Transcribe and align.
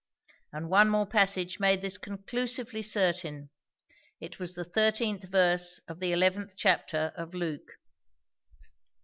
And 0.51 0.67
one 0.71 0.89
more 0.89 1.05
passage 1.05 1.59
made 1.59 1.83
this 1.83 1.99
conclusively 1.99 2.81
certain. 2.81 3.51
It 4.19 4.39
was 4.39 4.55
the 4.55 4.65
thirteenth 4.65 5.25
verse 5.29 5.79
of 5.87 5.99
the 5.99 6.11
eleventh 6.11 6.55
chapter 6.57 7.13
of 7.15 7.35
Luke. 7.35 7.73